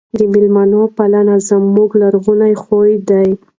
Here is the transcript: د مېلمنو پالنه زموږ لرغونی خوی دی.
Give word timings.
د 0.17 0.19
مېلمنو 0.33 0.81
پالنه 0.97 1.35
زموږ 1.49 1.89
لرغونی 2.01 2.53
خوی 2.63 2.93
دی. 3.09 3.29